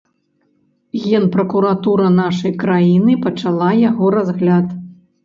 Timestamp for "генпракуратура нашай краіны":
1.01-3.13